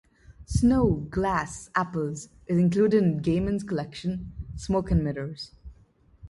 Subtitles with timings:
[0.47, 5.51] "Snow, Glass, Apples" is included in Gaiman's collection, "Smoke and Mirrors".